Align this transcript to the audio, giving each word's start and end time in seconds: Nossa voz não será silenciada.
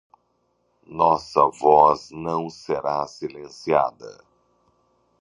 Nossa 0.87 1.45
voz 1.59 2.09
não 2.09 2.49
será 2.49 3.05
silenciada. 3.05 4.25